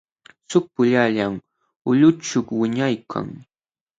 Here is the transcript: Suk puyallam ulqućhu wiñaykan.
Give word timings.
Suk 0.49 0.65
puyallam 0.75 1.33
ulqućhu 1.89 2.39
wiñaykan. 2.61 3.27